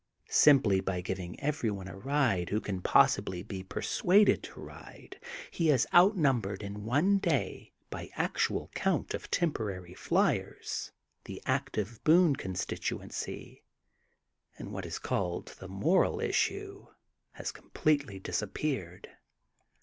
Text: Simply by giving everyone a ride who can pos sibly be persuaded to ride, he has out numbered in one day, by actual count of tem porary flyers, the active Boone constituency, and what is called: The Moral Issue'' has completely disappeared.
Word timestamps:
Simply 0.29 0.79
by 0.79 1.01
giving 1.01 1.39
everyone 1.39 1.87
a 1.87 1.95
ride 1.95 2.49
who 2.49 2.59
can 2.59 2.81
pos 2.81 3.13
sibly 3.19 3.43
be 3.43 3.61
persuaded 3.61 4.41
to 4.41 4.59
ride, 4.59 5.19
he 5.51 5.67
has 5.67 5.85
out 5.91 6.17
numbered 6.17 6.63
in 6.63 6.85
one 6.85 7.19
day, 7.19 7.71
by 7.91 8.09
actual 8.15 8.71
count 8.73 9.13
of 9.13 9.29
tem 9.29 9.53
porary 9.53 9.95
flyers, 9.95 10.91
the 11.25 11.39
active 11.45 12.03
Boone 12.03 12.35
constituency, 12.35 13.61
and 14.57 14.71
what 14.71 14.87
is 14.87 14.97
called: 14.97 15.53
The 15.59 15.67
Moral 15.67 16.19
Issue'' 16.19 16.87
has 17.33 17.51
completely 17.51 18.17
disappeared. 18.17 19.07